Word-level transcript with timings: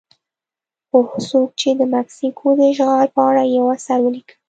هغه 0.91 1.17
څوک 1.29 1.49
چې 1.59 1.69
د 1.79 1.81
مکسیکو 1.95 2.45
د 2.57 2.59
اشغال 2.71 3.07
په 3.15 3.21
اړه 3.29 3.43
یو 3.55 3.65
اثر 3.75 3.97
ولیکه. 4.03 4.35